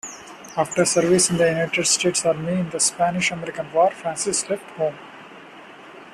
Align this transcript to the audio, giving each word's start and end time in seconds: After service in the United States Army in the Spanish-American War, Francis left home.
After 0.57 0.83
service 0.83 1.29
in 1.29 1.37
the 1.37 1.45
United 1.47 1.85
States 1.85 2.25
Army 2.25 2.53
in 2.53 2.71
the 2.71 2.79
Spanish-American 2.79 3.71
War, 3.71 3.91
Francis 3.91 4.49
left 4.49 4.67
home. 4.71 4.97